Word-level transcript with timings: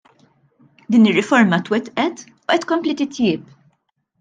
Din 0.93 1.07
ir-riforma 1.09 1.59
twettqet 1.65 2.17
u 2.23 2.27
qed 2.49 2.61
tkompli 2.63 2.93
titjieb. 2.99 3.41